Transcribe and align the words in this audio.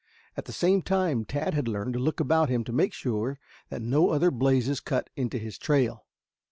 At 0.35 0.45
the 0.45 0.51
same 0.51 0.81
time 0.81 1.25
Tad 1.25 1.53
had 1.53 1.67
learned 1.67 1.93
to 1.93 1.99
look 1.99 2.19
about 2.19 2.49
him 2.49 2.63
to 2.63 2.73
make 2.73 2.91
sure 2.91 3.37
that 3.69 3.83
no 3.83 4.09
other 4.09 4.31
blazes 4.31 4.79
cut 4.79 5.11
into 5.15 5.37
his 5.37 5.59
trail. 5.59 6.07